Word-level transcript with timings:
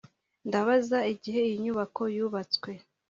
Ndabaza 0.47 0.97
igihe 1.13 1.39
iyi 1.47 1.57
nyubako 1.63 2.01
yubatswe 2.15 2.69